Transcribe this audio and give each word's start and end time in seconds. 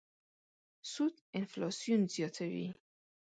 سود 0.91 1.13
انفلاسیون 1.37 2.01
زیاتوي. 2.13 2.67